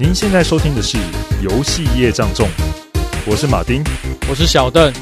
[0.00, 0.96] 您现在收听的是
[1.42, 2.46] 《游戏业障重》，
[3.28, 3.82] 我是马丁，
[4.30, 4.92] 我是小邓。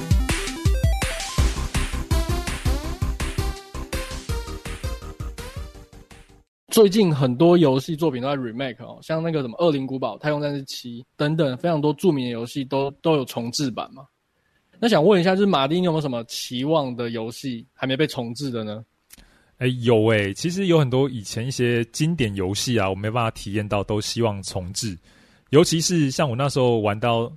[6.68, 14.02] 最近很多游戏作品都在 remake 哦，像那个什么《恶灵古堡》《太空战士七》等等，非常多著名的游戏都都有重置版嘛。
[14.78, 18.82] 那想问一下，就是马丁，你有没有什么期望的游戏还没被重置的呢？
[19.58, 24.96] 哎、欸，有哎、欸，其实有很多以前一些经典游戏啊，我没办法体验到，都希望重置。
[25.50, 27.32] 尤其是像我那时候玩到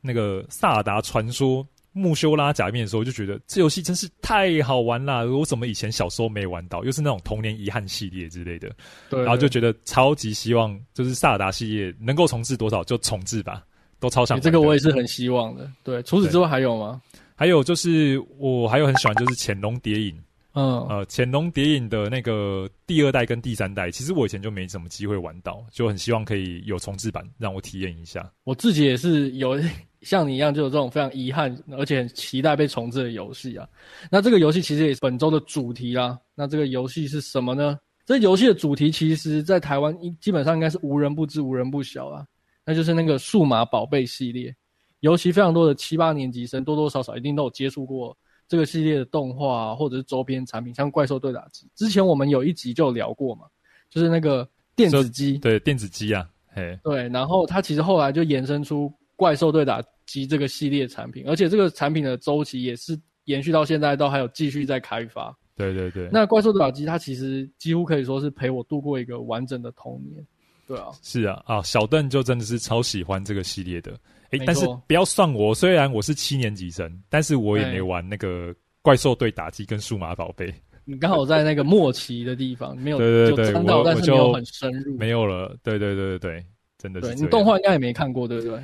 [0.00, 5.24] 那个《萨尔达传说：木修拉假面》的时候，我就觉得这游戏真是太好玩啦。
[5.24, 6.82] 我怎么以前小时候没玩到？
[6.84, 8.70] 又是那种童年遗憾系列之类的，
[9.10, 13.62] 对，然后就觉得超级希望，就是萨尔达系列能够重置多少就重置吧，
[14.00, 14.42] 都超想玩。
[14.42, 15.70] 这个我也是很希望的。
[15.82, 17.02] 对，除此之外还有吗？
[17.34, 20.16] 还有就是我还有很喜欢就是《潜龙谍影》。
[20.58, 28.28] 嗯，呃，《潜龙谍影》的那个第二代跟第三代，其实我以前就没什么机会玩到，就很希望可以有重置版让我体验一下。
[28.42, 29.56] 我自己也是有
[30.02, 33.68] 像你一样，就有这种非常遗憾而且很期待被重置的游戏啊。
[34.10, 36.18] 那这个游戏其实也是本周的主题啦。
[36.34, 37.78] 那这个游戏是什么呢？
[38.04, 42.26] 这游戏的主题其实，在台湾基本上应该是无人不知、无人不晓啊。
[42.66, 44.52] 那就是那个数码宝贝系列，
[45.00, 48.16] 尤其非常多的七八年级生多多少少一定都有接触过。
[48.48, 53.42] 这个系列的动画啊，或者是周边产品，像怪兽对打机，之前我们有一集就有聊过嘛，
[53.90, 65.36] 就是那个电子机，对，电子机啊，嘿，对，然后它其实后来就延伸出怪兽对打机这个系列产品，而且这个产品的周期也是延续到现在，都还有继续在开发。
[65.54, 70.24] 对对对，那怪兽对打机它其实几乎可以说是陪我度过一个完整的童年。
[70.66, 73.98] 对啊，是啊，啊，小邓就真的是超喜欢这个系列的。
[74.30, 80.52] 诶，但是不要算我，虽然我是七年级生，但是我也没玩那个怪兽对打击跟数码宝贝。
[80.84, 85.54] 你刚好在那个末期的地方，没有对对 对，到，但是没有很深入，没有了。
[85.62, 86.46] 对对对对对，
[86.78, 87.08] 真的是。
[87.08, 88.58] 对，你动画应该也没看过，对不对？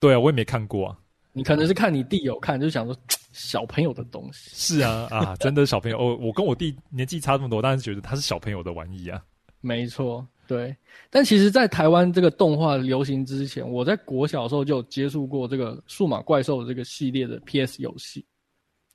[0.00, 0.96] 对啊，我也没看过啊。
[1.32, 2.96] 你可能是看你弟有看，就想说
[3.32, 4.50] 小朋友的东西。
[4.54, 9.22] 是啊啊，真的小朋友哦，我跟我弟年纪差这么多，但是觉得他是小朋友的玩意啊。
[9.60, 10.26] 没错。
[10.48, 10.74] 对，
[11.10, 18.24] 但其实，在台湾这个动画流行之前，我在国小的时候就有接触过这个数码怪兽这个系列的 PS 游戏。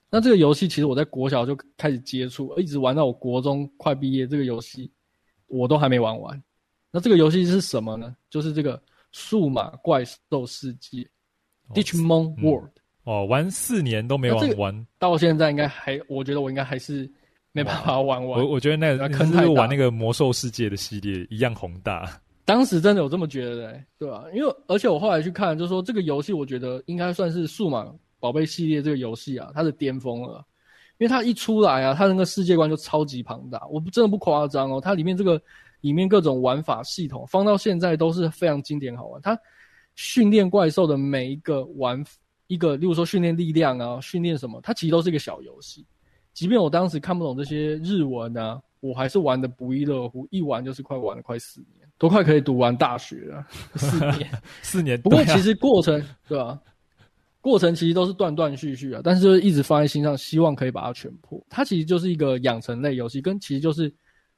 [0.10, 4.92] 那这个游戏其实我在国小就开始接触，一直玩到我国中快毕业，这个游戏
[5.46, 6.44] 我都还没玩完。
[6.90, 8.16] 那这个游戏是什么呢？
[8.32, 8.82] 就是这个
[9.12, 11.08] 数码怪兽世界
[11.72, 12.72] Digimon World。
[13.04, 17.08] 哦，玩四年都没玩完，到现在应该还，我觉得我应该还是。
[17.54, 22.20] 没办法玩完，我我觉得那个坑太玩那个魔兽世界的系列一样宏大。
[22.46, 24.26] 当时真的有这么觉得，欸，对吧？
[24.34, 27.88] 因为而且我后来去看，就是说这个游戏，我觉得应该算是数码
[28.20, 30.44] 宝贝系列这个游戏啊，它的巅峰了。
[30.98, 34.82] 因为它一出来啊，它那个世界观就超级庞大，我真的不夸张哦。
[34.82, 35.42] 它里面这个
[35.82, 39.22] 里面各种玩法系统，放到现在都是非常经典好玩。
[39.22, 39.38] 它
[39.96, 42.04] 训练怪兽的每一个玩
[42.48, 45.86] 一个，例如说训练力量啊，训练什么，它其实都是一个小游戏。
[46.34, 53.46] 即便我当时看不懂这些日文啊，我还是玩的不亦乐乎，一玩就是快玩了快四年，都快可以读完大学了。
[53.76, 55.02] 四年， 四年。
[55.02, 56.62] 不过其实过程，对吧、啊？
[57.40, 61.46] 过程其实都是断断续续啊，但是就是一直放在心上，希望可以把它全破。
[61.50, 63.94] 它其实就是一个养成类游戏，跟其实就是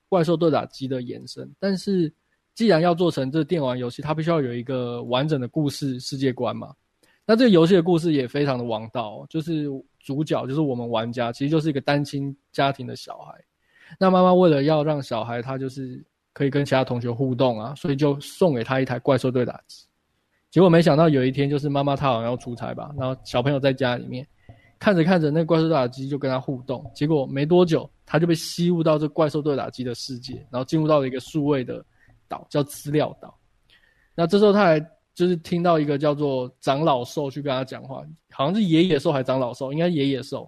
[0.09, 1.49] 怪兽对打机的延伸。
[1.59, 2.11] 但是
[2.55, 6.73] 既然要做成这电玩游戏，它必须要有一个完整的故事世界观嘛。
[7.25, 9.67] 那这个游戏的故事也非常的王道，就是。
[10.05, 13.33] 主角就是我们玩家，其实就是一个单亲家庭的小孩。
[13.99, 15.99] 那妈妈为了要让小孩他就是
[16.31, 19.83] 可以跟其他同学互动啊，所以就送给他一台怪兽对打机。
[20.51, 24.23] 结果没想到有一天，就是妈妈她好像要出差吧，然后小朋友在家里面
[24.77, 26.85] 看着看着，那怪兽对打机就跟他互动。
[26.93, 31.83] 结果没多久，他就被吸入到这怪兽对打机的世界，然后进入到了一个数位的
[32.27, 33.35] 岛，叫资料岛。
[34.13, 34.94] 那这时候他还。
[35.15, 40.47] 就是听到一个叫做长老兽去跟他讲话，好像是爷爷兽还是长老兽，应该爷爷兽。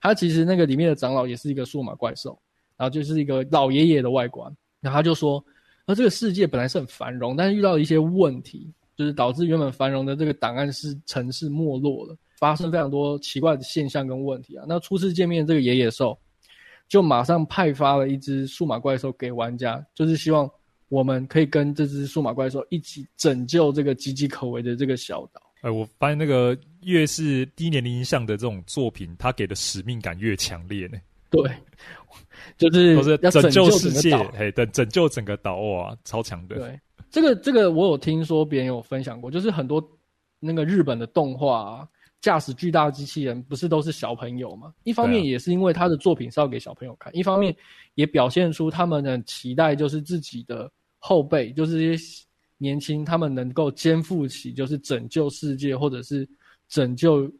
[0.00, 2.38] 他其实那个里面的长老也是一个数码怪兽，
[2.76, 4.50] 然后就是一个老爷爷的外观。
[4.80, 5.44] 然后他就说，
[5.84, 14.64] 那这个世界本来是很繁荣，但是遇到了一些问题，就是导致原本繁荣的这个档案是城市没落了，发生非常多奇怪的现象跟问题啊。
[14.68, 16.16] 那初次见面这个爷爷兽
[16.88, 20.48] 就马上派发了一只数码怪兽给玩家，就是希望。
[20.88, 25.40] 我们可以跟这只数码怪兽一起拯救这个岌岌可危的这个小岛。
[25.62, 30.98] 哎，我发现那个越是低年龄向的这种作品，它给的使命感越强烈呢。
[31.30, 31.50] 对，
[32.58, 36.56] 就是要拯救世界，嘿，等拯救整个岛啊，超强的。
[36.56, 39.82] 对，这个这个我有听说别人有分享过，就是很多
[40.38, 41.88] 那个日本的动画啊。
[42.24, 44.72] 驾驶巨大的机器人不是都是小朋友吗？
[44.84, 47.54] 一方面也是因为他的作品是要给小朋友看，一方面
[47.96, 52.24] 也表现出他们的期待，就是自己的后辈，就是这些
[52.56, 56.26] 年轻他们能够肩负起就是拯救世界或者是
[56.66, 57.30] 拯救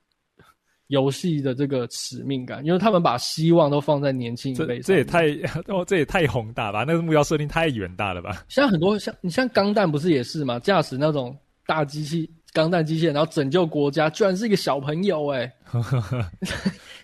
[0.89, 4.83] 游戏的这个使命感，因为他们把希望都放在年轻一辈上。
[4.83, 5.29] 这也太
[5.73, 6.85] 哦，这也太宏大吧？
[6.87, 8.45] 那个目标设定太远大了吧？
[8.51, 10.59] 像很多像你像钢弹不是也是吗？
[10.59, 11.35] 驾驶那种
[11.65, 15.53] 大机器钢弹机械，然后拯救国家，居然是一个小朋友 哎、欸！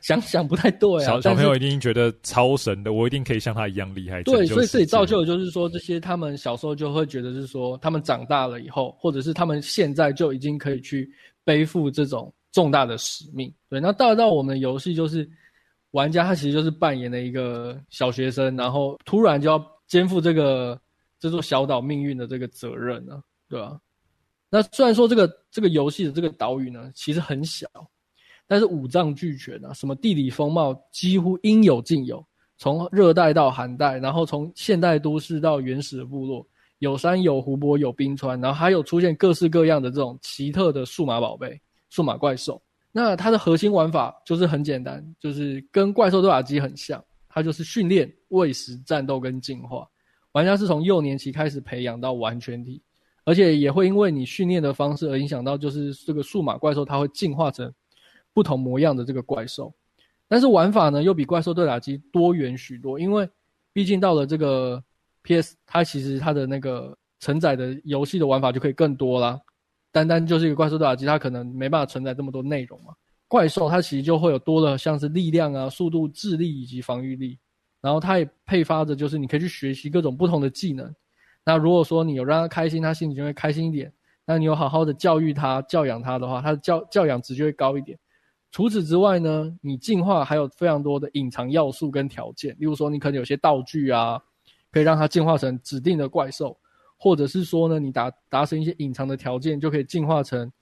[0.00, 1.06] 想想不太对啊。
[1.06, 4.22] 小小朋友一定觉得超神的，我一定可以像他一样厉害。
[4.22, 11.06] 对，所以这里造就的就是说，这些他们小时候就会觉得是说，他们长大了以后，或者是他们现在就已经可以去
[11.44, 12.32] 背负这种。
[12.52, 15.24] 重大的使命，对，那到到我们的游戏就是
[15.92, 20.76] 玩家他其实就是扮演了一个小学生，然后突然就要肩负这个
[21.20, 23.78] 这座小岛命运的这个责任了，对吧？
[24.50, 27.66] 那虽然说这个这个游戏的这个岛屿呢其实很小，
[28.46, 32.22] 但是五脏俱全啊，什么地理风貌几乎应有尽有，
[32.58, 36.46] 从热带到寒带，然后从现代都市到原始的部落，
[36.80, 41.60] 有山有湖泊有冰川，然后还有出现各式各样的这种奇特的数码宝贝。
[41.92, 42.62] 数码怪兽，
[42.92, 49.84] 那它的核心玩法就是很简单，就是跟怪兽对打机很像，它就是训练、喂食、战斗跟进化。
[50.30, 52.80] 玩家是从幼年期开始培养到完全体，
[53.30, 57.72] 而且也会因为你训练的方式而影响到，就是这个数码怪兽它会进化成
[58.32, 59.72] 不同模样的这个怪兽。
[60.26, 63.28] 但是玩法呢，又比怪兽对打机多元许多，因为
[63.72, 64.82] 毕竟到了这个
[65.22, 69.40] PS，它其实它的那个承载的游戏的玩法就可以更多啦。
[69.92, 72.92] 单单就是一个怪兽对打机，它可能没办法承载这么多内容嘛。
[73.28, 77.38] 怪兽它其实就会有多的像是力量啊、速度、智力以及防御力，
[77.80, 80.92] 然后它也配发着就是你可以去学习各种不同的技能。
[81.50, 83.92] 那如果说你有让他开心，他心里就会开心一点。
[84.24, 87.98] 那你有好好的教育他、教养他的话，他的教教养值就会高一点。
[88.52, 94.22] 除此之外呢，你进化还有非常多的隐藏要素跟条件，例如说你可能有些道具啊，
[94.70, 96.56] 可以让它进化成指定的怪兽。
[96.96, 100.52] 或者是说呢，你达达成一些隐藏的条件，就可以进化成，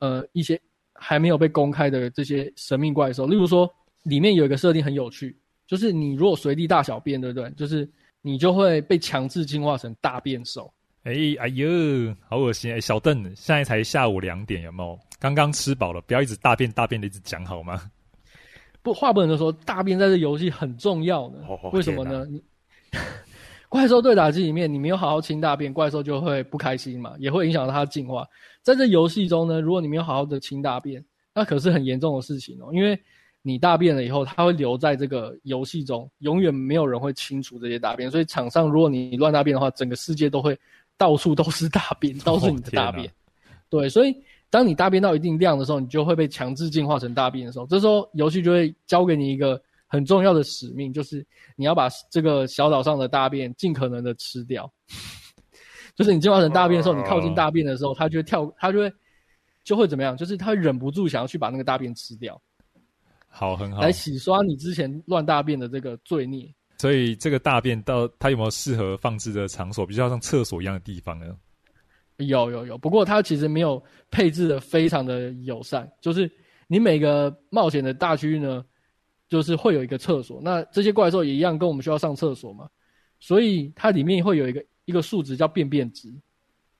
[0.00, 0.60] 呃，一些
[0.92, 3.26] 还没有被公开的这些神秘怪兽。
[3.26, 3.70] 例如说，
[4.02, 7.48] 里面有一个设定很有趣，就是你如果随地大小便，对不对？
[7.52, 7.88] 就是
[8.28, 10.70] 你就会被强制进化成大便兽。
[11.04, 11.66] 哎，哎呦，
[12.28, 12.70] 好恶心！
[12.70, 14.98] 哎，小邓，现在才下午两点，有没有？
[15.18, 17.90] 刚刚吃饱了，不要一直大便大便的一直讲好吗？
[18.82, 21.38] 不，话不能说，大便在这游戏很重要的。
[21.46, 22.26] 哦、为什么呢？
[22.26, 22.42] 你。
[23.70, 28.26] 怪兽对打机里面，你没有好好清大便，怪兽就会不开心嘛，也会影响到它的进化。
[28.62, 31.04] 在这游戏中呢，如果你没有好好的清大便，
[31.34, 32.98] 那可是很严重的事情哦，因为
[33.42, 38.10] 你大便了以后，它会留在这个游戏中，永远没有人会清除这些大便。
[38.10, 40.58] 所以场上如果你乱大便的话，整个世界都会
[40.96, 43.06] 到处都是大便，都是你的大便。
[43.06, 43.10] 哦，
[43.70, 44.14] 对，所以
[44.50, 49.60] 当你大便到一定量的时候，你就会被强制进化成大便的时候，这时候游戏就会交给你一个。
[49.90, 51.26] 很重要的使命就是
[51.56, 54.70] 你要把这个小岛上的大便尽可能的吃掉，
[55.96, 58.92] 就是你进化成大便的时候，你靠近大便的时候，它就会跳，它就会
[59.64, 60.14] 就会怎么样？
[60.14, 62.38] 就是它忍不住想要去把那个大便吃掉，
[63.28, 66.48] 好，很好，来洗刷你之前乱大便的这个罪孽。
[66.78, 71.26] 所以这个大便到它有没有适合放置的场所，比较像厕所一样的地方呢？
[72.18, 76.30] 有有有，不过它其实没有配置的非常的友善，就是
[76.66, 78.64] 你每个冒险的大区域呢。
[79.30, 82.66] 就是会有一个厕所，那这些怪兽也一样，跟我们需要上厕所嘛，
[83.20, 86.10] 所以它里面会有一个一个数值叫便便值，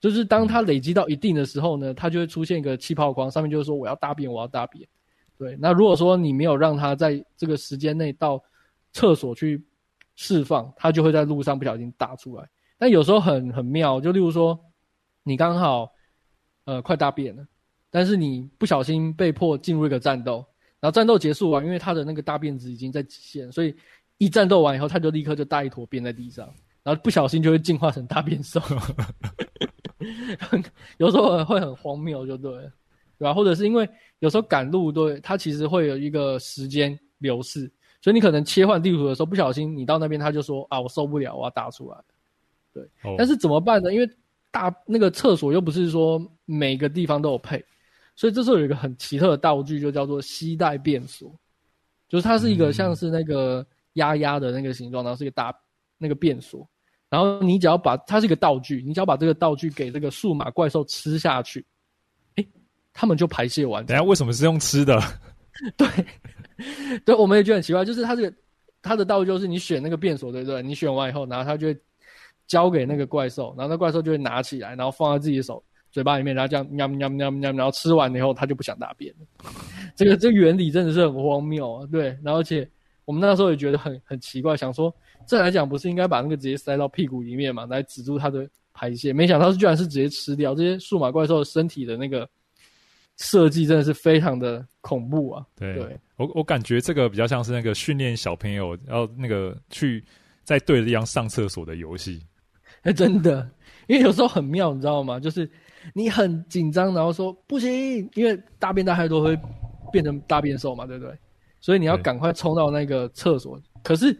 [0.01, 4.89] 就是当它累积到一定的时候呢，它就会出现一个气泡框，上面就是说我要大便，我要大便。
[5.39, 8.43] 对，那如果说你没有让他在这个时间内到
[8.93, 9.65] 厕所去
[10.17, 12.49] 释放，他就会在路上不小心打出来。
[12.77, 14.59] 但有时候很很妙，就例如说
[15.23, 15.91] 你刚好
[16.65, 17.47] 呃快大便了，
[17.89, 20.45] 但是你不小心被迫进入一个战斗。
[20.81, 23.75] 然后战斗结束完，因为他的那个大便值已经在极限，所以
[24.19, 26.49] 一战斗完以后，他就立刻就大一坨便在地上，
[26.85, 28.61] 然后不小心就会进化成大便兽。
[30.99, 32.73] 有时候会很荒谬，就对了，
[33.19, 33.35] 对吧？
[33.35, 33.89] 或者是因为
[34.21, 37.71] 有时候赶路，对，它其实会有一个时间流逝，
[38.01, 41.97] 所以你可能切换地图的时候，不小心你到那边，他就说啊，我受不了，我要打出来。
[42.73, 43.93] 对，哦、但是怎么办呢？
[43.93, 44.09] 因为
[44.51, 47.65] 大那个厕所又不是说每个地方都有配。
[48.15, 51.33] 所以这时候有一个很奇特的道具，就叫做吸带便所，
[52.09, 55.55] 就是它是一个像是那个鸭鸭的那个形状，然后是一个大
[55.99, 56.69] 那个便所，
[57.09, 61.67] 然后你只要把它是一个道具，你只要把这个道具给这个数码怪兽吃下去，诶，
[63.01, 63.87] 他们就排泄完。
[63.87, 65.01] 等下为什么是用吃的？
[65.79, 65.87] 对，
[67.07, 68.37] 对，我们也觉得很奇怪，就是它这个
[68.83, 70.61] 它的道具就是你选那个便所，对不对？
[70.65, 71.81] 你选完以后，然后它就会
[72.49, 75.63] 交给那个怪兽，然后那怪兽就会拿起来，然后放在自己的手。
[75.91, 79.27] 嘴巴里面，然后这样喵喵喵喵，然后吃完以后，它就不想大便了。
[79.97, 81.89] 这个这个原理真的是很荒谬啊！
[81.91, 82.69] 对，然后而且
[83.07, 84.95] 我们那时候也觉得很很奇怪，想说
[85.27, 90.55] 这来讲不是应该把那个直接塞到屁股里面嘛，来止住它的排泄，没想到是居然是直接吃掉。
[90.55, 92.29] 这些数码怪兽身体的那个
[93.19, 95.45] 设计真的是非常的恐怖啊！
[95.57, 100.05] 对，对我我感觉这个比较像是那个训练小朋友要那个去
[100.45, 102.25] 在对着地方上厕所的游戏。
[102.83, 103.49] 哎，真的，
[103.89, 105.19] 因为有时候很妙，你知道吗？
[105.19, 105.51] 就是
[105.93, 109.37] 你很紧张，然后说不行，因为大便大概都会
[109.91, 111.13] 变成大便兽嘛，对不对？
[111.61, 114.17] 所以你要赶快冲到那个厕所，可是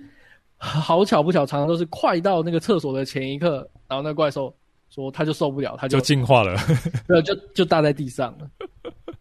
[0.57, 4.53] 好巧不巧，常常都是快到那个厕所的前一刻，然后那个怪兽
[4.91, 6.57] 说他就受不了，他就进化了，
[7.07, 8.51] 对，就就搭在地上了。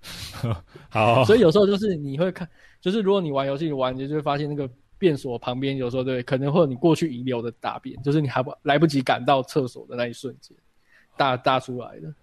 [0.89, 2.48] 好，所以有时候就是你会看，
[2.80, 10.56] 就是如果你玩游戏，玩你就会发现那个便所旁边有时候对，可能会有你过去遗留的大便，就是你还不来不及赶到厕所的那一瞬间，
[11.18, 12.13] 大大出来的。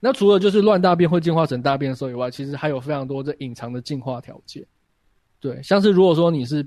[0.00, 4.64] 那除了就是乱大便会进化成大便兽以外，其实还有非常多这隐藏的进化条件。
[5.38, 6.66] 对，像是如果说你是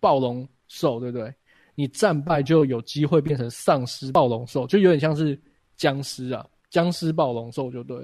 [0.00, 1.32] 暴龙兽，对不对？
[1.74, 5.38] 你战败就有机会变成丧尸暴龙兽，就有点像是
[5.76, 7.98] 僵尸啊，僵尸暴龙兽就对。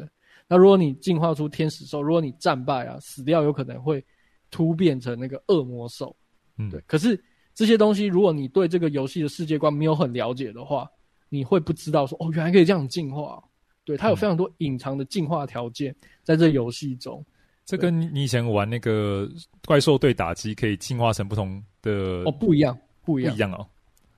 [0.53, 4.05] 那如果你进化出天使兽，如果你战败啊，死掉有可能会
[4.51, 6.15] 突变成那个恶魔兽。
[6.59, 6.79] 嗯，对。
[6.87, 7.19] 可是
[7.55, 10.87] 这些东西，如果你对这个游戏的世界观没有很了解的话，
[11.31, 13.43] 你会不知道说哦，原来可以这样进化。
[13.83, 17.25] 对，它有非常多隐藏的进化条件在这游戏中。
[17.65, 19.27] 这跟你以前玩那个
[19.65, 23.67] 怪兽对打击可以进化成不同的哦，不一样，不一样，不一样哦。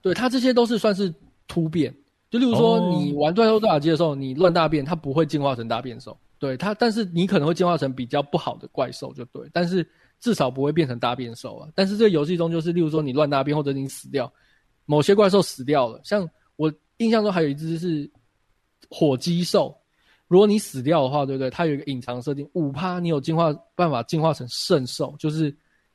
[0.03, 1.15] 对，它这些都是算是
[1.47, 1.95] 突变。
[2.29, 6.19] 就例如说，你玩怪兽对打击的时候，哦、你乱大便，它不会进化成大便兽。
[6.45, 9.49] 对它，但是你可能会进化成比较不好的怪兽，就对。
[9.51, 9.89] 但是
[10.21, 11.71] 至少不会变成大变兽啊。
[11.75, 14.31] 但是这个游戏中，就是例如说你乱大便或者你死掉，
[14.85, 18.11] 某些怪兽死掉了，像我印象中还有一只是
[18.91, 19.75] 火鸡兽。
[20.29, 21.49] 如果你死掉的话，对不对？
[21.49, 25.47] 它有一个隐藏设定，五趴你有进化办法进化成圣兽，就是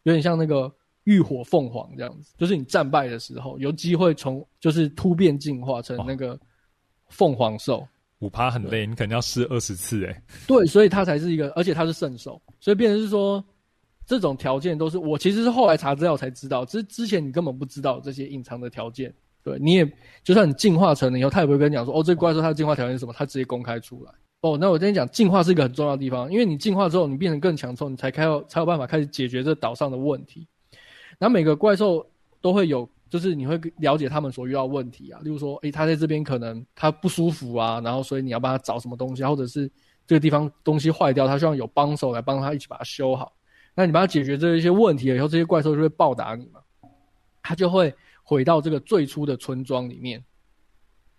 [0.03, 0.71] 有点像那个
[1.03, 6.39] 浴火凤凰这样子，就是你战败的时候有机会从就是突变进化成那个
[7.09, 7.87] 凤凰兽。
[8.19, 10.23] 五趴很累，你可能要试二十次哎。
[10.47, 13.43] 对，所以它才是一个，而且它是圣手，所以变成是说
[14.05, 19.13] 这种条件都是我其实是后来查资料才知道，之之前你根本不知道这些隐藏的条件。
[19.41, 19.89] 对，你也
[20.21, 24.11] 就算你进化成了以后，他也不会跟你讲说，哦，这个怪兽它的进化条件是什么，他直接公开出来。
[24.41, 30.45] 哦，那我跟你讲，进化是一个很重要的地方，因为你进化之后，你变成更强壮，你才开有才有办法开始解决这岛上的问题。
[31.17, 32.05] 然后每个怪兽
[32.41, 39.69] 都会有，就是你会了解他们所遇到问题啊，例如说，诶，他在这边可能他不舒服啊，然后所以你要帮他找什么东西，或者是
[40.05, 43.33] 这个地方东西坏掉，他希望有帮手来帮他一起把它修好。
[43.75, 46.61] 那你帮他解决这一些问题了以后，这些怪兽就会报答你嘛，
[47.41, 47.93] 他就会。
[48.21, 50.23] 回到这个最初的村庄里面，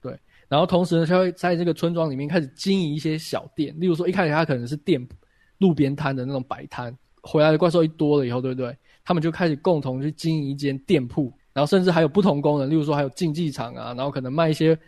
[0.00, 0.16] 对，
[0.46, 5.04] 然后同时呢，他会在这个村庄里面开始经营一些小店，例如说一开始他可能是店
[5.58, 8.78] 路边摊的那种摆摊，回来的怪兽一多了以后，对不对？
[9.02, 14.78] 他们就开始共同去经营一间店铺，然后甚至还有不同功能，例如说还有竞技场啊，然后可能卖一些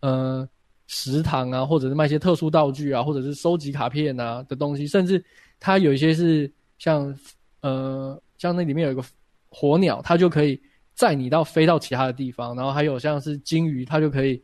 [0.00, 0.48] 呃
[0.86, 5.24] 食堂啊，或者是卖一些特殊道具啊，或者是收集卡片啊的东西，甚至
[5.60, 7.14] 它有一些是像
[7.60, 9.02] 呃像那里面有一个
[9.48, 10.60] 火鸟，它就可以。
[10.94, 14.40] 载你到飞到其他的地方，然后还有像是鲸鱼，它就可以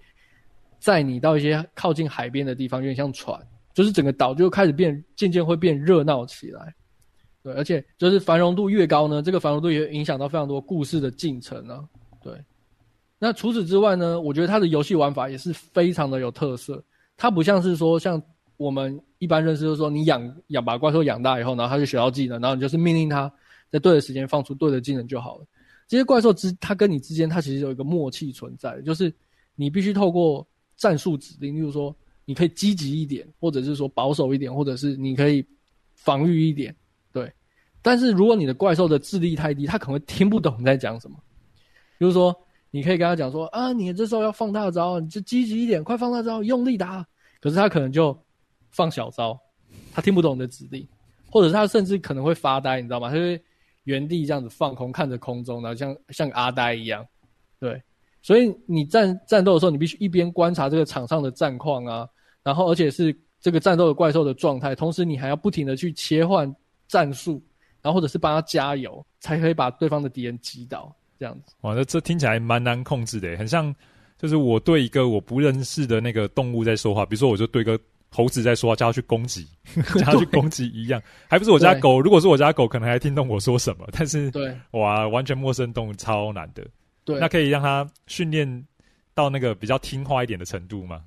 [0.80, 3.38] 载你到一些靠近海边的地方，有点像船，
[3.74, 6.74] 就是整个岛就开始变，渐渐会变热闹起来。
[7.42, 11.84] 对，而且就是繁荣度越高呢，这个繁荣度也影响到非常多故事的进程啊。
[12.22, 12.32] 对，
[13.18, 16.82] 那除此之外呢，我觉得它的游戏玩法也是非常的有特色。
[17.16, 18.20] 它不像是说像
[18.56, 23.32] 我们一般认识，就是说你养养把怪兽养大以后，然后它就学到技能，然后你就是命令它
[23.70, 25.44] 在对的时间放出对的技能就好了。
[25.86, 29.12] 这些怪兽之，它跟你之间，它其实有一个默契存在，就是
[29.54, 35.44] 你必须透过战术指令，例如说，你可以积极一点，或者是说保守一点，或者是你可以
[35.94, 36.76] 防御一点，
[37.82, 41.16] 但是如果你的怪兽的智力太低，他可能会听不懂你在讲什么。
[41.98, 42.34] 比如说，
[42.70, 47.06] 你可以跟他讲说啊，你这时候要放大招，你就积极一点，快放大招，用力打。
[47.40, 48.16] 可是他可能就
[48.70, 49.38] 放小招，
[49.92, 50.86] 他听不懂你的指令，
[51.30, 53.08] 或者他甚至可能会发呆，你知道吗？
[53.08, 53.40] 他会。
[53.84, 57.02] 原地这样子放空，看着空中，然后像像个阿呆一样，
[57.58, 57.82] 对。
[58.20, 62.06] 所以你战战斗的时候，你必须一边观察这个场上的战况啊，
[62.42, 66.54] 然后而且是这个战斗的怪兽的状态，同时你还要不停的去切换
[66.86, 67.42] 战术，
[67.88, 70.94] 然后或者是帮他加油，才可以把对方的敌人击倒。
[71.18, 73.74] 这样子，哇，那这听起来蛮难控制的，很像
[74.18, 77.78] 就是我对一个我不认识的那个动物在说话，比如说我就对一个。
[78.10, 79.46] 猴子在说话，叫它去攻击，
[79.96, 82.00] 叫它去攻击一样，还不是我家狗。
[82.00, 83.86] 如果是我家狗，可能还听懂我说什么。
[83.92, 86.66] 但是，对，哇，完全陌生动物超难的。
[87.04, 88.66] 对，那可以让它训练
[89.12, 91.02] 到那个比较听话一点的程度吗？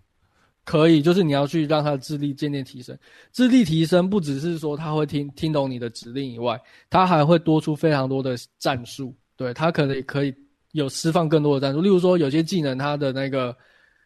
[0.63, 2.97] 可以，就是你要去让他的智力渐渐提升。
[3.33, 9.15] 智力提升不只是说他会听听懂你的指令以外，他还会多出非常多的战术。
[9.35, 10.33] 对，他可能可以
[10.73, 11.81] 有释放更多的战术。
[11.81, 13.55] 例如说，有些技能它的那个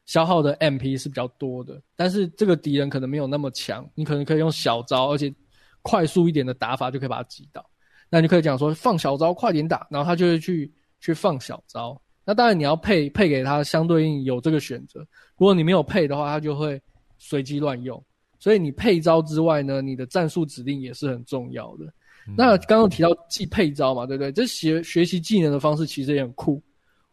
[0.06, 5.34] 消耗的 MP 是比较多的，但是这个敌人可能没有那么强，你可能可以用小招，而且
[5.82, 7.70] 快速一点的打法就可以把他击倒。
[8.10, 12.02] 那你可以讲说放小招快点打，然后他就会去去放小招。
[12.26, 15.00] 那当然你要配配给他相对应有这个选择。
[15.38, 16.82] 如果你没有配的话，他就会
[17.18, 18.04] 随机乱用。
[18.40, 21.86] 所以你配招之外呢，你的战术指令也是很重要的。
[22.28, 24.32] 嗯、那刚刚提到记配招嘛，对不对？
[24.32, 26.62] 这学学习技能的方式其实也很酷。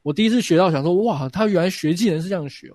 [0.02, 2.72] 我第一次学到，想说哇，他原来学技能是这样学。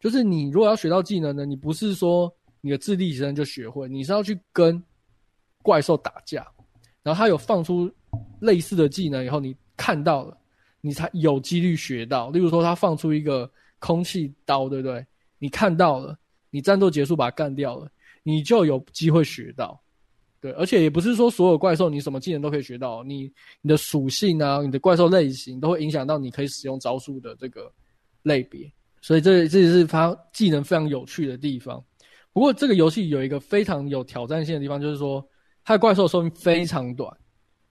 [0.00, 4.80] 就是你如果要学到技能呢，你不是说你的智力提升就学会，你是要去跟
[5.62, 6.46] 怪兽打架。
[7.02, 7.90] 然后他有放出
[8.40, 10.36] 类似的技能以后，你看到了，
[10.80, 12.30] 你才有几率学到。
[12.30, 15.04] 例如说，他放出一个空气刀，对不对？
[15.38, 16.18] 你看到了，
[16.50, 17.90] 你战斗结束把它干掉了，
[18.22, 19.80] 你就有机会学到。
[20.40, 23.30] 对，而且也不是说所有怪兽你什么技能都可以学到，你
[23.60, 27.72] 你的属性啊，你的怪兽类型都会影响到你可以使用招数的这个
[28.22, 28.70] 类别。
[29.00, 31.82] 所以这这也是它技能非常有趣的地方。
[32.32, 35.26] 不过这个游戏有一个非常有挑战性的地方，就是说。
[35.64, 37.14] 它的怪兽寿命非常短，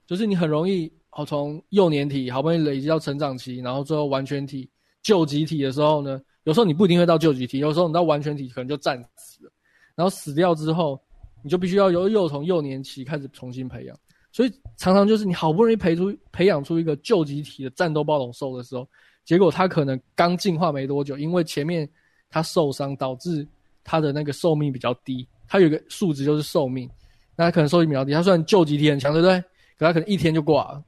[0.06, 4.68] 就是你很容易哦，从幼年体好不容易累积到成长期，然后最后完全体、
[5.02, 9.50] 究极体的时候呢，有时候你不一定会到究极体，有时候你到完全体可能就战死了，
[9.94, 11.00] 然后死掉之后，
[11.42, 13.98] 你就必须要由又从幼年期开始重新培养，
[14.32, 18.88] 所以常常就是你好不容易培出培养出一个究极体的战斗暴龙兽的时候，
[19.24, 21.88] 结果它可能刚进化没多久，因为前面
[22.30, 23.46] 它受伤导致
[23.82, 26.88] 它的那个寿命比较低，它有个数值就是寿命。
[27.34, 29.40] 那它可能寿命比较低，他算究极体很强，对不对？
[29.78, 30.82] 可它可能一天就挂了。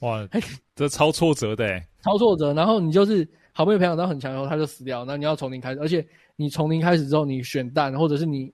[0.00, 0.28] 哇，
[0.76, 2.54] 这超挫折的诶，超挫折。
[2.54, 5.80] 然后你就是好不容易培养到很强以后，他就死掉，那你要从零开始。
[5.80, 8.52] 而且你从零开始之后，你选蛋，或者是你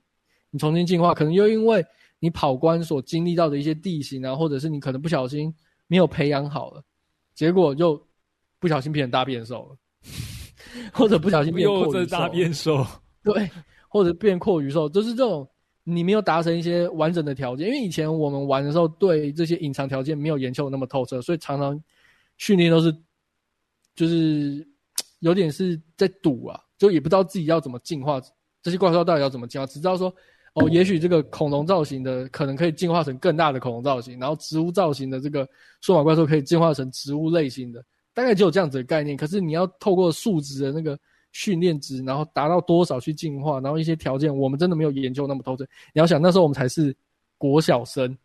[0.50, 1.84] 你重新进化，可能又因为
[2.18, 5.54] 你跑关所经历到的一些地形啊，或者是你可能不小心
[5.86, 6.82] 没有培养好了，
[7.34, 8.02] 结果就
[8.58, 9.76] 不小心变成大变兽了，
[10.94, 12.06] 或者不小心变蛞蝓兽。
[12.06, 12.86] 大变兽，
[13.22, 13.50] 对，
[13.88, 15.46] 或者变阔鱼兽，就是这种。
[15.86, 21.78] 你没有达成一些完整的条件，因为以前我们玩的时候，对这些隐藏条件没有研究那么透彻，所以常常
[22.38, 22.90] 训练都是
[23.94, 24.66] 就是
[25.18, 28.18] 有点是在赌啊，就也不知道自己要怎么进化，
[28.62, 30.10] 这些怪兽到底要怎么进化，只知道说
[30.54, 35.46] 哦，也许这个恐龙造型的可能可以进化成更大的恐龙造型，然后植物造型的这个
[35.82, 39.16] 数码怪兽可以进化成植物类型的，大概只有这样子的概念。
[39.16, 40.98] 可是你要透过数值的那个。
[41.34, 45.64] 训练值，然后达到多少去进化，然后一些条件，我们真的没有研究那么透彻。
[45.92, 46.96] 你要想那时候我们才是
[47.36, 48.16] 国小生，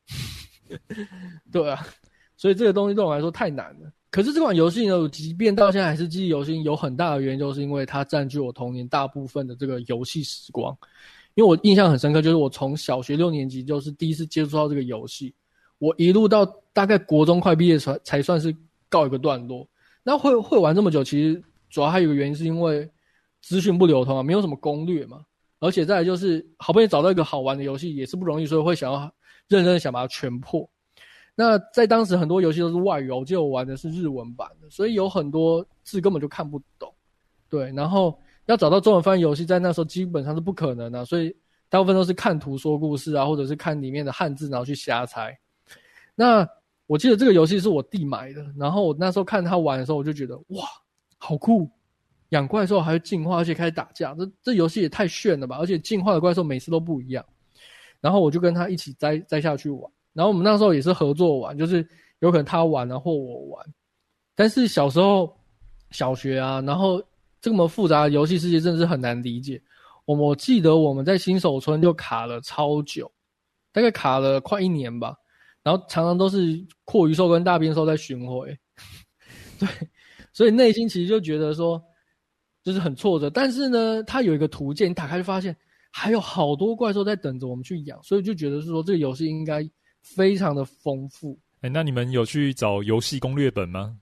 [1.52, 1.84] 对啊，
[2.38, 3.91] 所以这个东西对我来说太难了。
[4.12, 10.78] 可是这款游戏呢，即便到现在还是记忆犹新，有很大的原因就是因为它占据我童年大部分的这个游戏时光。
[11.34, 15.34] 因为我印象很深刻，就是我从小学六年级就是第一次接触到这个游戏，
[15.80, 18.56] 我一路到大概国中快毕业才才算是
[18.88, 19.67] 告一个段落。
[20.04, 21.41] 那会会玩这么久，其实
[21.72, 22.88] 主要还有一个原因是因为。
[23.41, 25.21] 资讯不流通啊，没有什么攻略嘛，
[25.60, 28.99] 而且再来就是好不容易找到一个好玩的游戏也是不容易，所以会想要
[29.47, 30.69] 认真的想把它全破。
[31.36, 36.93] 那在当时很多游戏都是外游，我记得我玩的是日文版的，所以有很多字根本就看不懂。
[37.49, 41.34] 对，然后要找到中文翻译游戏，在那时候基本上是不可能的，所以
[41.69, 45.38] 大部分都是看图说故事啊，或者是看里面的汉字然后去瞎猜。
[46.13, 46.45] 那
[46.88, 50.65] 我记得这个游戏是我弟买的，然后我那时候看他玩的时候，我就觉得哇，
[51.17, 51.69] 好酷。
[52.30, 55.58] 养怪兽还会进化，而且开始打架，这这游戏也太炫了吧！
[55.58, 57.26] 而且进化的怪兽每次都不一样。
[58.02, 59.92] 然后我就跟他一起栽栽下去玩。
[60.13, 61.86] 然后我们那时候也是合作玩，就是
[62.20, 63.65] 有可能他玩啊，或我玩。
[64.36, 65.36] 但是小时候
[65.92, 67.04] 小学啊，然后
[67.42, 69.62] 这么复杂的游戏世界真的是很难理解。
[70.06, 73.12] 我我记得我们在新手村就卡了超久，
[73.72, 75.15] 大概卡了快一年吧。
[75.63, 78.58] 然后常常都是阔鱼兽跟大变兽在巡回。
[79.60, 79.68] 对，
[80.32, 81.84] 所以内心其实就觉得说。
[82.69, 85.55] 就是很挫折，但是呢，它有一个图鉴，你打开就发现
[85.89, 89.67] 还有好多怪兽在等着我们去养，所以就觉得是说这个游戏应该
[90.03, 91.36] 非常的丰富。
[91.62, 93.97] 哎、欸，那你们有去找游戏攻略本吗？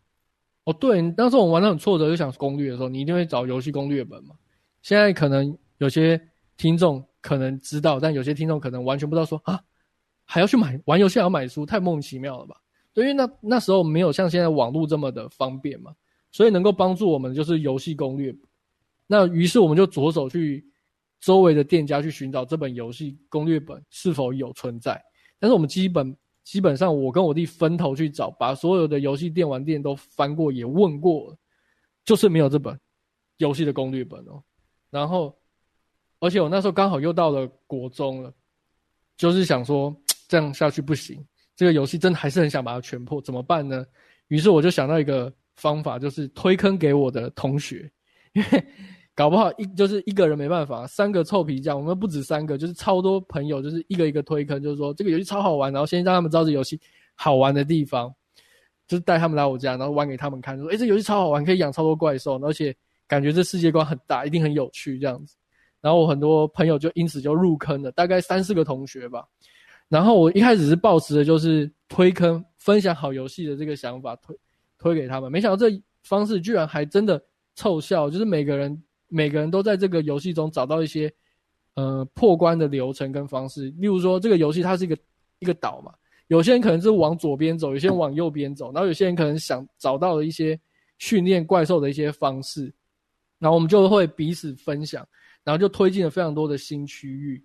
[0.65, 4.35] 哦，对，当时我们玩得很挫折，就想攻略的时候，你一定会找游戏攻略本嘛。
[4.81, 6.21] 现在可能有些
[6.57, 9.63] 听众可能知道，但有些听众可能完全不知道说，说啊，
[10.25, 12.57] 还要去买玩游戏还要买书，太莫名其妙了吧？
[12.93, 15.93] 对，因为那那时候没有像现在网络这么的方便嘛，
[16.31, 18.41] 所以能够帮助我们就是游戏攻略本。
[19.07, 20.63] 那于是我们就着手去
[21.19, 25.01] 周围的店家去寻找这本游戏攻略本是否有存在。
[25.39, 31.37] 但是我们基本基本上我跟我弟分头去找，把所有的游戏电玩店都翻过，也问过，
[32.05, 32.79] 就是没有这本
[33.37, 34.41] 游戏的攻略本哦。
[34.89, 35.37] 然后，
[36.19, 38.33] 而且我那时候刚好又到了国中了，
[39.17, 39.95] 就是想说
[40.27, 41.23] 这样下去不行，
[41.55, 43.85] 这个游戏真的还是很想把它全破，怎么办呢？
[44.29, 47.91] 于是我就想到一个方法，就是推坑给我的同学，
[48.33, 48.65] 因为
[49.17, 56.79] 搞不好一就是一个人没办法，三个臭皮匠，我们不止三个，就是超多朋友，就是一个一个推坑，就是说这个游戏超好玩，然后先让他们知道这游戏
[57.15, 58.13] 好玩的地方，
[58.87, 62.75] 就是带他们来我家，然后玩给他们看，说，诶，这游戏超好玩，可以养超多怪兽，而且
[63.07, 65.35] 感觉这世界观很大，一定很有趣这样子。
[65.81, 69.25] 然后我很多朋友就因此就入坑了，大概三四个同学吧。
[69.89, 74.37] 然后我一开始是抱持的就是推坑、分享好游戏的这个想法推
[74.77, 77.19] 推给他们，没想到这方式居然还真的
[77.55, 78.79] 凑效，就是每个人。
[79.07, 81.11] 每个人都在这个游戏中找到一些，
[81.75, 83.69] 呃，破关的流程跟方式。
[83.77, 84.97] 例如说，这个游戏它是一个
[85.39, 85.93] 一个岛嘛，
[86.27, 90.59] 有些人可能是往左边走，有些人往右边走，然后有些人可能想找到了一些
[90.97, 92.73] 训练怪兽的一些方式，
[93.39, 95.07] 然后我们就会彼此分享，
[95.43, 97.41] 然后就推进了非常多的新区域。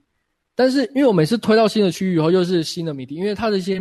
[0.54, 3.80] 但是，因为我每次推到新的区域以后，又是新的谜题，因为它的一些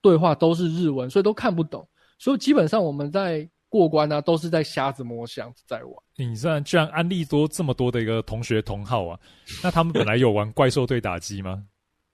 [0.00, 1.86] 对话都是日文，所以都看不懂，
[2.18, 3.48] 所以基本上我们在。
[3.68, 5.94] 过关啊，都是在瞎子摸象在玩。
[6.16, 9.18] 你这样居然安利多这么多的一个同学同好啊？
[9.62, 11.62] 那他们本来有玩怪兽对打机吗？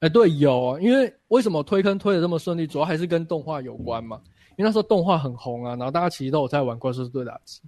[0.00, 0.80] 哎、欸，对，有啊。
[0.80, 4.20] 因为为什么推坑推的这么顺利，主要还是跟动画有关嘛。
[4.56, 7.60] 因为那时候动画很红啊，然后大家其实都有在玩怪兽对打机。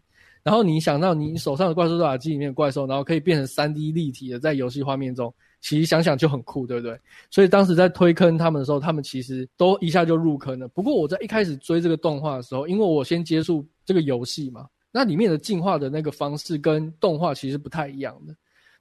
[0.42, 5.32] 然后你想到你手上的怪兽对打机里面的怪兽，然后可以变成三 D 立体的，在游戏画面中。
[5.62, 6.96] 其实想想就很酷，对不对？
[7.28, 10.68] 所以当时在推坑他们的时候，他们其实都一下就入坑了。
[10.68, 18.36] 不过我在一开始追这个动画的时候，因为我先接触这个游戏嘛，那里面的进化的那个方式跟动画其实不太一样的。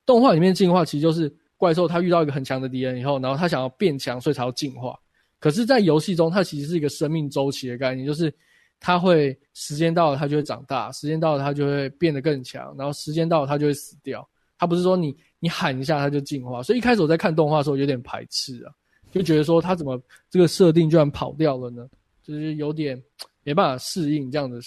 [0.06, 5.00] 动画里面进化其实就是怪兽它遇到一个很强的敌人以后，然后它想要变强，所以才要进化。
[5.40, 8.34] 可是，在游戏中，它其实是一个生命周期的概念，就是
[8.80, 14.28] 它会时间到了它就会长大，时间到了它就会变得更强，然后时间到了它就会死掉。
[14.58, 15.16] 它不是说你。
[15.42, 16.64] 你喊一下，它就进化。
[16.64, 18.74] 所以一开始我在看动画的时候有点排斥啊，
[19.12, 21.88] 就觉得说它怎么这个设定居然跑掉了呢？
[22.24, 23.00] 就是有点
[23.44, 24.60] 没办法适应这样的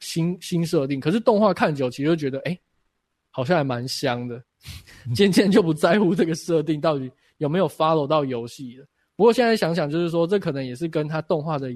[0.00, 0.98] 新新设定。
[0.98, 2.60] 可是动画看久，其实就觉得哎、欸，
[3.30, 4.42] 好像还蛮香的。
[5.14, 8.86] 渐渐就不在乎这个设定到底有没有 follow 到游戏了。
[9.14, 11.70] 不过现在想想，就是说这可能也是跟他动画的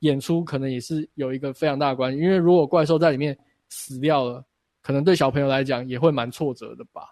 [0.00, 2.18] 演出可能也是有一个非常大的关系。
[2.18, 3.36] 因为如果怪兽在里面
[3.68, 4.44] 死掉了，
[4.80, 7.02] 可能对小朋友来讲也会蛮挫折的吧。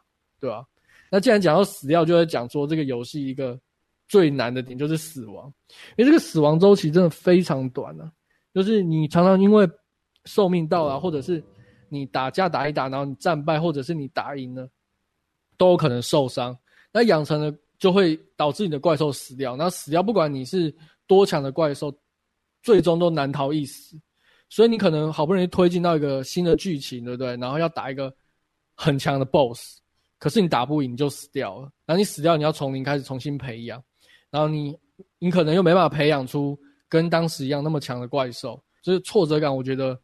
[0.40, 0.64] 对吧、啊？
[1.10, 3.60] 那既然讲到死掉，就会讲说这个游戏一个
[4.08, 5.52] 最难的点就是死亡，
[5.98, 8.10] 因为这个死亡周期真的非常短啊，
[8.54, 9.68] 就是你常常因为
[10.24, 11.42] 寿命到了，或者是
[11.88, 14.68] 你打架打一打，然后你战败，或者是你打赢了，
[15.56, 16.56] 都有可能受伤。
[16.92, 20.74] 那养成了就会导致你的怪兽死掉，那死掉不管你是
[21.06, 21.92] 多强的怪兽，
[22.62, 23.98] 最终都难逃一死。
[24.48, 27.36] 所以你可能好不容易推进到一个新的剧情，对不对？
[27.36, 28.12] 然后要打一个
[28.74, 29.78] 很强的 BOSS。
[30.18, 31.70] 可是你打不赢，就死掉了。
[31.86, 33.82] 然后你死掉，你要从零开始重新培养。
[34.28, 34.76] 然后你，
[35.18, 39.98] 你可能又没办法培养出跟当时一样那么强的怪兽，就是挫折感，我觉得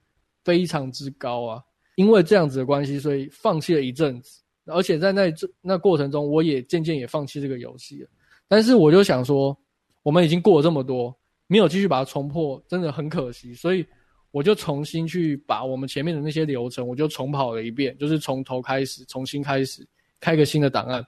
[0.46, 1.60] 非常之高啊。
[1.96, 4.40] 因为这样子的关系，所以放弃了一阵子。
[4.66, 8.08] 而且在那那过程中，我也渐渐也放弃这个游戏了。
[8.46, 9.56] 但是我就想说，
[10.02, 11.12] 我们已经过了这么多，
[11.48, 13.52] 没有继续把它重破，真的很可惜。
[13.54, 13.84] 所以
[14.30, 19.86] 我就重新去把我们前面的那些流程，我就重跑了一遍，就是从头开始，重新开始。
[20.18, 21.06] 开个新的档案，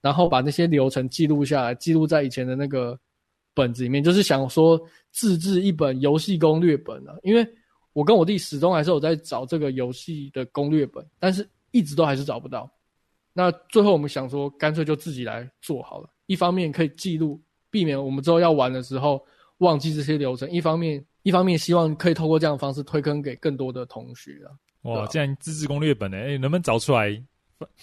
[0.00, 2.98] 然后把那些流程记录下来，记录在以前的那个
[3.52, 4.80] 本子里面，就是想说
[5.12, 7.14] 自制一本游戏攻略本啊。
[7.22, 7.46] 因为
[7.96, 12.70] 我跟我弟始终还是有在找这个游戏的攻略本，但是一直都还是找不到。
[13.32, 16.10] 那最后我们想说，干脆就自己来做好了。
[16.26, 19.24] 一方面可以记录，避免我们之后要玩的时候
[19.58, 24.52] 忘记这些流程；一方面，一方面希望可以透过这样的方式推坑给更多的同学啊。
[24.82, 27.18] 哇，既然自制攻略本呢，哎，能不能找出来？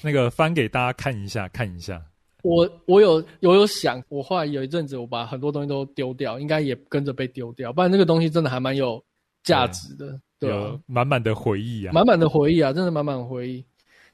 [0.03, 1.99] 那个翻给大家看一下，看一下。
[2.43, 7.73] 我我有我有想，我后来有一阵子，我把很多东西都丢掉，应该也跟着被丢掉。
[7.73, 9.03] 不然那个东西真的还蛮有
[9.43, 10.51] 价值的，对，
[10.85, 13.65] 满满的回忆啊，满满的回忆啊，真的满满的回忆。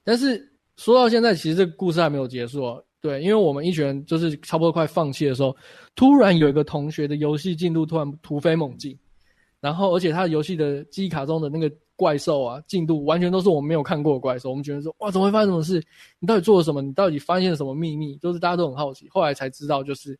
[0.03, 0.41] 但是
[0.77, 2.83] 说到现在，其实这个故事还没有结束哦。
[3.01, 5.55] 对，因为我们一群人就是差不多快放弃的时候，
[5.95, 8.97] 突然有一个同学的游戏进度突然突飞猛进，
[9.59, 11.71] 然后而且他的游戏的记忆卡中的那个。
[11.99, 14.49] 怪兽啊，进度完全都是我们没有看过的怪兽。
[14.49, 15.83] 我们觉得说，哇，怎么会发生这种事？
[16.19, 16.81] 你到底做了什么？
[16.81, 18.15] 你到底发现了什么秘密？
[18.19, 19.05] 就是大家都很好奇。
[19.09, 20.17] 后来才知道，就是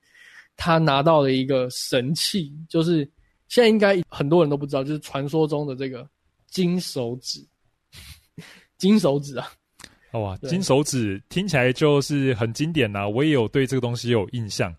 [0.57, 3.09] 他拿到了一个神器，就是
[3.49, 6.07] 现在应该很多人都不知道，就是传说中的这个
[6.47, 7.45] 金手指。
[8.79, 9.51] 金手指啊，
[10.13, 13.09] 哇，金手指听起来就是很经典呐、啊。
[13.09, 14.71] 我也有对这个东西有印象。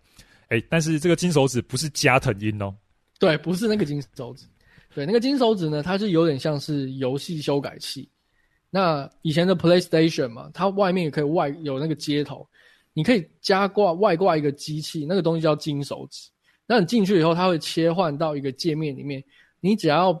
[0.47, 2.75] 哎、欸，但是这个金手指不是加藤鹰哦。
[3.19, 4.47] 对，不是那个金手指。
[4.95, 8.09] 对，那个金手指呢，它是有点像是游戏修改器。
[8.69, 12.47] 那以前的 PlayStation 嘛，它外面也可以外有那个接头，
[12.93, 16.30] 你可以加挂外挂一个机器，那个东西叫金手指。
[16.71, 19.21] 那你进去以后，它会切换到一个界面里面，
[19.59, 20.17] 你只要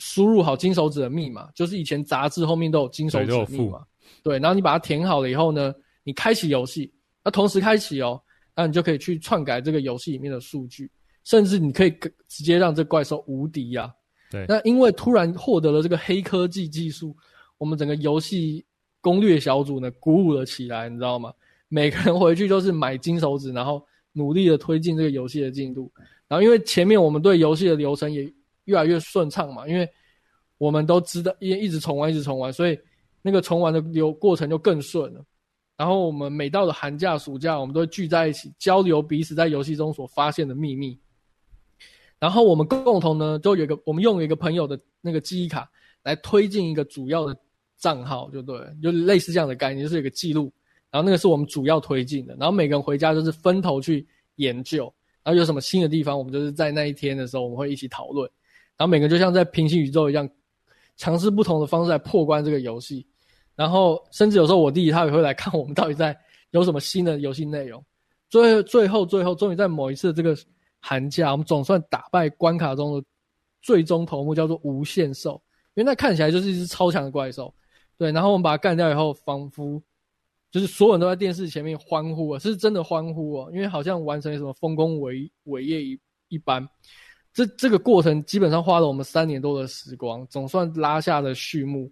[0.00, 3.80] 输入好金手指的密码，就是以前杂志后面都有金手指密码，
[4.20, 8.20] 对，然后你把它填好了以后呢，你开启游戏，那同时开启哦，
[8.56, 10.90] 那你就可以去篡改这个游戏里面的数据，
[11.22, 11.90] 甚至你可以
[12.26, 13.94] 直接让这怪兽无敌呀、啊。
[14.28, 17.16] 对，那因为突然获得了这个黑科技技术，
[17.58, 18.64] 我们整个游戏
[19.00, 21.32] 攻略小组呢鼓舞了起来，你知道吗？
[21.68, 25.90] 每个人回去都是买金手指，然后努力的推进这个游戏的进度。
[26.28, 28.22] 然后因为前面我们对游戏的流程也
[28.64, 29.88] 越来越顺畅嘛，因为
[30.58, 32.78] 我们都知道，因为一直重玩，一直重玩，所以
[33.20, 35.24] 那个重玩的流过程就更顺了。
[35.76, 40.96] 然后我们每到了寒假、暑假，我们都会聚在一起交流彼此在游戏中所发现的秘密。
[42.18, 45.68] 然后我们共同呢，就有一个我们用一个朋友的那个记忆卡
[46.04, 47.36] 来推进一个主要的
[47.78, 50.52] 账号，就对，就类似这样的概念，就是有个记录。
[50.92, 52.36] 然后那个是我们主要推进的。
[52.38, 54.84] 然后每个人回家就是分头去研究，
[55.24, 58.30] 然后有什么新的地方，我们就是在那一天的时候我们会一起讨论。
[58.76, 60.28] 然后每个人就像在平行宇宙一样，
[60.96, 63.04] 尝试不同的方式来破关这个游戏。
[63.56, 66.16] 然后甚至有时候我弟弟他也会来看我们到底在
[66.50, 67.84] 有什么新的游戏内容。
[68.28, 70.36] 最最后最后终于在某一次这个
[70.80, 73.04] 寒假，我们总算打败关卡中的
[73.60, 75.40] 最终头目，叫做无限兽。
[75.74, 77.54] 因为那看起来就是一只超强的怪兽。
[77.98, 79.80] 对，然后我们把它干掉以后，仿佛
[80.52, 86.68] 就是所有人都在电视前面欢呼啊，是真的欢呼啊，因为好像完成什么丰功伟伟业一一般。
[87.32, 91.90] 这这个过程基本上花了我们三年多的时光，总算拉下了序幕。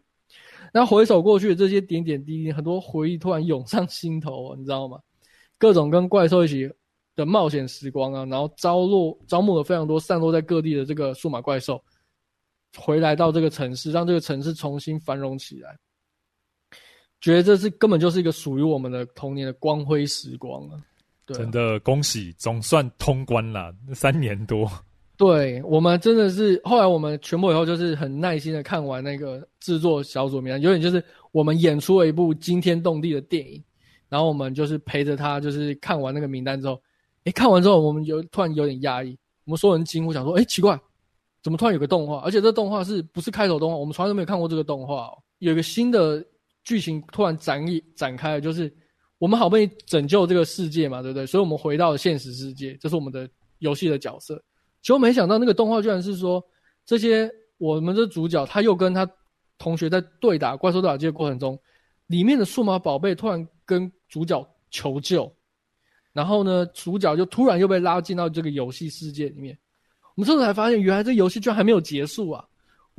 [0.74, 5.00] 那回首过去的这些点点滴滴，很多回忆突然涌上心头，你知道吗？
[5.56, 6.70] 各种跟怪兽一起
[7.16, 11.82] 的冒险时光啊，然后招落招募了非常多散落在各地的这个数码怪兽，
[12.76, 15.74] 回来到这个城市，让这个城市重新繁荣起来。
[17.20, 20.80] 觉得这是根本就是一个属于我们的童年的光辉时光啊！
[21.26, 24.70] 对啊，真的恭喜，总算通关了，三年多。
[25.16, 33.62] 对，我们真的是后来我们全部以后就是很耐心的看完那个制作小组名单，有点就是我们演出了一部惊天动地的电影，
[34.08, 36.80] 然后我们就是陪着他，就是看完那个名单之后，
[37.24, 40.80] 诶，看完之后我们有突然有点压抑，我们所有人惊呼想说，诶，奇怪，
[41.42, 42.20] 怎么突然有个动画？
[42.20, 43.76] 而且这动画是不是开头动画？
[43.76, 46.24] 我们从来都没有看过这个动画哦，有一个新的
[46.64, 48.72] 剧情突然展一展开了，就是
[49.18, 51.26] 我们好不容易拯救这个世界嘛，对不对？
[51.26, 54.42] 所以我们回到了现实世界，这是我们的游戏的角色。
[54.82, 56.42] 结果没想到，那个动画居然是说，
[56.86, 59.08] 这些我们的主角他又跟他
[59.58, 61.58] 同学在对打怪兽打机的过程中，
[62.06, 65.30] 里面的数码宝贝突然跟主角求救，
[66.12, 69.58] 然后呢，主角就突然又被拉进到这个游戏世界里面。
[70.16, 72.44] 我们这时候才发现，原来这游戏居然还没有结束啊！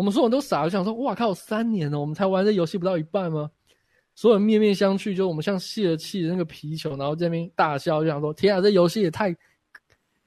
[0.02, 3.52] 我们所有人都傻了，想说：哇靠，三年了，我们才玩这游戏不到一半吗？
[4.16, 9.36] 所有人面面相觑，就我们像泄了气的那个皮球，然后这边大笑，就想说：天啊，这游戏也太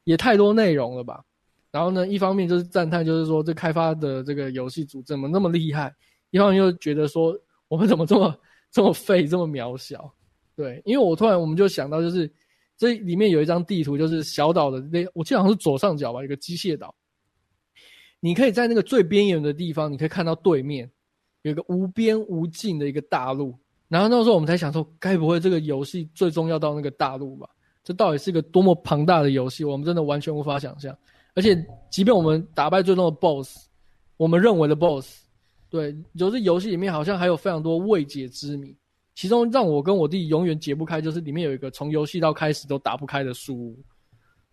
[0.04, 1.24] 也太多内容了吧！
[1.72, 5.90] 然后呢，一方面就是赞叹，就是说这开发的这个游戏组怎么那么厉害；
[6.30, 8.32] 一方面又觉得说我们怎么这么
[8.70, 10.08] 这么废，这么渺小。
[10.54, 12.32] 对，因为我突然我们就想到，就是
[12.76, 16.94] 这里面有一张地图，就是小岛的那，我记得好像是左上角吧，一个机械岛。
[18.24, 20.90] 你可以在那个最边缘的地方，你可以看到对面
[21.42, 23.54] 有一个无边无尽的一个大陆。
[23.86, 27.46] 然后那时候我们才想说，该不会这个游戏最终要到那个大陆吧？
[27.82, 29.62] 这到底是一个多么庞大的游戏？
[29.62, 30.96] 我们真的完全无法想象。
[31.34, 31.54] 而且，
[31.90, 33.66] 即便我们打败最终的 BOSS，
[34.16, 35.24] 我们认为的 BOSS，
[35.68, 38.74] 对，就是游戏里面好像还有非常多未解之谜。
[39.14, 43.78] 其中让我跟我弟永远解不开，就是里面有一个从游戏到开始都打不开的书屋。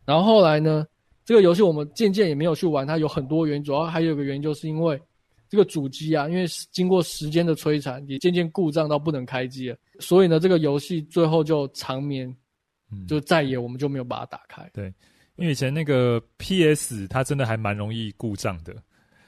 [0.04, 0.86] 然后后来呢，
[1.32, 5.02] 这个游戏我们渐渐也没有去玩，它有很多原因，主要还有一个原因就是因为
[5.48, 9.78] 这个主机啊，因为经过时间的摧残，也渐渐故障到不能开机了。
[10.02, 12.36] 所以呢，这个游戏最后就长眠，
[13.08, 14.62] 就再也我们就没有把它打开。
[14.64, 14.94] 嗯、对。
[15.38, 18.76] 因为以前那个 PS 它真的还蛮容易故障的，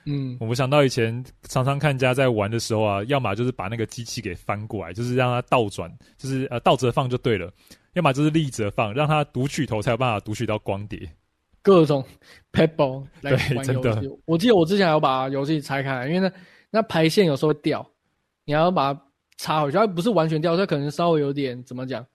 [0.04, 7.48] 嗯，我想到以前常常看人家在玩的时候啊，要么就是把那个机器给翻过来，就是让它倒转，就是呃倒着放就对了；
[7.94, 11.10] 要么就是立着放，让它读取头才有办法读取到光碟。
[11.64, 12.06] 各种
[12.54, 13.72] pebble 来玩游戏。
[13.74, 14.04] 真的。
[14.26, 16.32] 我记得我之前还要把游戏拆开，因为那
[16.70, 17.84] 那排线有时候会掉，
[18.46, 19.02] 你还要把它
[19.38, 22.06] 插回去，它不是完全掉，它可能稍微有点怎么讲，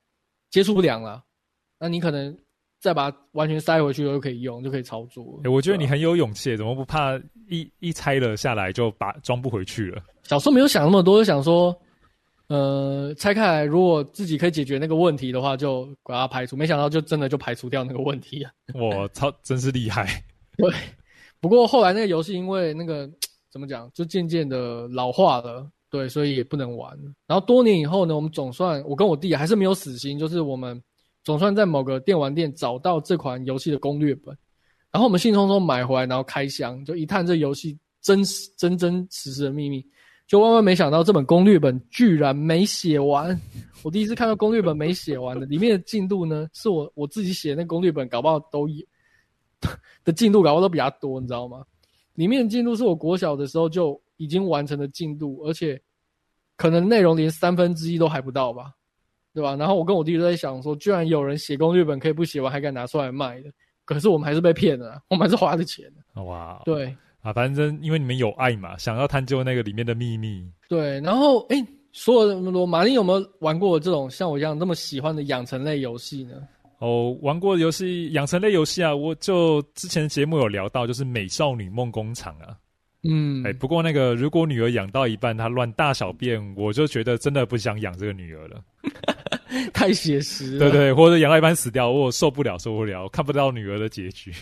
[0.51, 1.21] 接触不良了，
[1.81, 2.39] 那你可能。
[2.81, 5.41] 再把它完全塞回去就可以用，就可以操作。
[5.43, 10.01] 欸，我觉得你很有勇气，怎么不怕一一拆了下来就把装不回去了？
[10.23, 11.77] 小时候没有想那么多，就想说，
[12.49, 16.57] 呃，拆开来如果自己可以解决那个问题的话，就把它排除。
[16.57, 18.51] 没想到就真的就排除掉那个问题啊！
[18.75, 20.25] 我操，真是厉害。
[20.57, 20.73] 对，
[21.41, 23.09] 不过后来那个游戏因为那个
[23.51, 26.99] 怎么讲，就渐渐的老化了，对，所以也不能玩。
[27.27, 30.83] 然后多年以后呢，我们总算我跟我弟还是没有死心，就是我们。
[31.25, 34.35] 总算在某个电玩店找到这款游戏的攻略本，
[34.91, 39.85] 然后我们兴冲冲买回来，然后开箱，就一探这游戏真实真真实实的秘密。
[40.29, 43.37] 就万万没想到，这本攻略本居然没写完。
[43.83, 48.85] 我第一次看到攻略本没写完的，里面的进度呢，是我我自己写的那攻略本，搞不好都有
[50.05, 51.65] 的进度，搞不好都比较多，你知道吗？
[52.13, 55.81] 里面的进度是我国小的时候就已经完成的进度，而且
[56.57, 58.75] 可能内容连三分之一都还不到吧，
[59.33, 59.57] 对吧？
[59.57, 63.51] 然后我跟我弟都在想说，居然有人写攻略本可以不写完还敢拿出来卖的，
[63.87, 65.91] 可是我们还是被骗了，我们还是花的钱。
[66.17, 66.95] 哇，对。
[67.29, 70.43] 啊，反正因为你们有爱嘛，想要探究那个里面的秘密。
[70.67, 71.57] 对，然后哎，
[71.93, 76.37] 所有的马林有没有玩过这种像我一样那么喜欢的养成类游戏呢？
[76.79, 82.57] 哦，玩过的游戏养成类游戏啊，我就之前节目有聊到，就是《美少女梦工厂》啊。
[83.07, 88.63] 嗯，哎，不过那个如果女儿养到一半她乱大小便，我就觉得真的不想养这个女儿了，
[89.75, 90.59] 太写实了。
[90.61, 94.33] 对对，或者养到一半死掉，我受不了，受不了，看不到女儿的结局。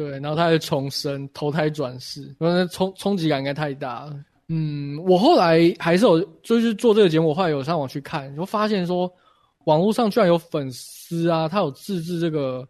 [0.00, 4.18] 对，然后他还重生、投胎转世，那冲冲击感应该太大了。
[4.48, 9.12] 嗯，我后来还是有，就是做这个节目，我后来有上网去看，就发现说，
[9.66, 12.62] 网络上居然有粉丝啊，他有自制这个《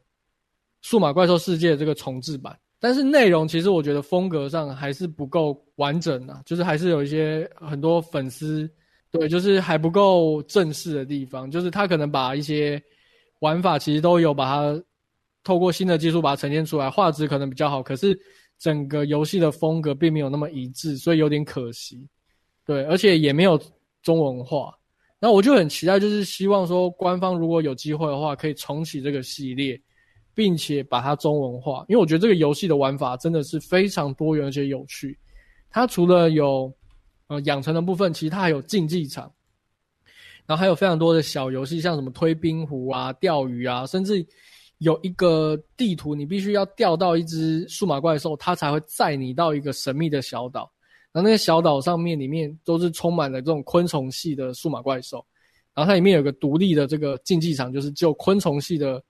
[0.83, 8.69] 数码怪兽世界》这个重制版，但是内容其实我觉得风格上还是不够完整啊，就是还是有一些很多粉丝
[9.13, 12.83] 对，就是还不够正式的地方，就是他可能把一些
[13.39, 14.83] 玩法其实都有把它。
[15.43, 18.19] 透过新的技术把它呈现出来，画质可能比较好，可是
[18.59, 22.07] 整个游戏的风格并没有那么一致，所以有点可惜。
[22.67, 23.59] 对，而且也没有
[24.03, 24.73] 中文化。
[25.19, 29.81] 那我就很期待，就是希望说官方如果有机会的话，可以重启这个系列，
[30.35, 35.19] 并且把它中文化，因为我觉得这个游戏的玩法真的是非常多元而且有趣。
[35.71, 36.71] 它除了有
[37.29, 39.33] 呃养成的部分，其实它还有竞技场，
[40.47, 44.27] 然后还有非常多的小游戏，像什么推冰壶啊、钓鱼啊，甚至。
[44.81, 50.71] 有一个地图，你必须要钓到一只数码怪兽，它才会载你到一个神秘的小岛。
[51.13, 55.25] 然后那个小岛上面里面都是充满了这种昆虫系的数码怪兽。
[55.75, 59.03] 然后它里面有个独立的这个竞技场，就是只有昆虫系的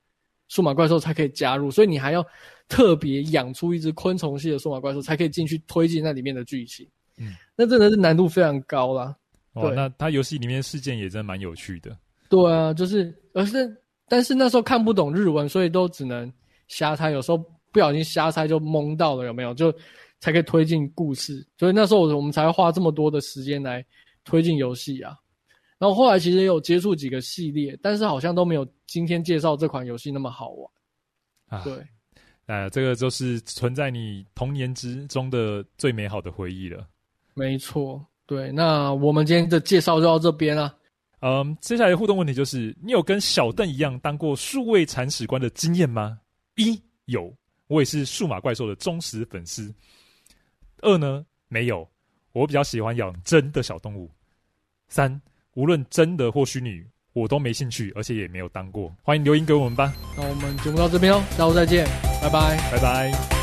[0.49, 2.25] 数码怪兽才可以加入，所以你还要
[2.69, 6.85] 特别养出一只昆虫系的数码怪兽，才可以进去推进那里面的剧情。
[7.17, 9.15] 嗯，那真的是难度非常高啦。
[9.53, 11.97] 哦，那它游戏里面事件也真的蛮有趣的。
[12.29, 13.80] 对啊，就是，而是。
[14.11, 16.31] 但是那时候看不懂日文，所以都只能
[16.67, 17.13] 瞎猜。
[17.13, 17.39] 有时候
[17.71, 19.55] 不小心瞎猜就蒙到了，有没有？
[19.55, 19.73] 就
[20.19, 21.47] 才可以推进故事。
[21.57, 23.87] 所以那时候我们才会花这么多的时间来
[24.25, 25.15] 推进游戏啊。
[25.79, 30.71] 然后后来其实也有接触几个系列，但是好像都没有今天介绍这款游戏那么好玩。
[31.47, 31.73] 啊，对，
[32.47, 36.85] 呃，这个就是存在你童年之中的最美好的回忆了。
[37.35, 38.51] 没错，对。
[38.51, 40.75] 那我们今天的介绍就到这边了。
[41.21, 46.19] 嗯，接下来的互动问题就是：你有跟小邓一样当过数位铲屎官的经验吗？
[46.57, 47.33] 一有，
[47.67, 49.73] 我也是数码怪兽的忠实粉丝。
[50.81, 51.87] 二呢，没有，
[52.33, 54.11] 我比较喜欢养真的小动物。
[54.89, 55.21] 三，
[55.55, 58.91] 无论真的或虚拟，我都没兴趣，而且也没有当过。
[59.03, 59.93] 欢迎留言给我们吧。
[60.17, 61.87] 那我们节目到这边哦，下周再见，
[62.23, 63.40] 拜拜，拜拜。